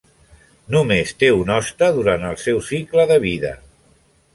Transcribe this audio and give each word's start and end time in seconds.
Només 0.75 1.11
té 1.25 1.29
un 1.41 1.53
hoste 1.57 1.93
durant 2.01 2.29
el 2.33 2.43
seu 2.49 2.67
cicle 2.73 3.09
de 3.15 3.23
vida. 3.31 3.59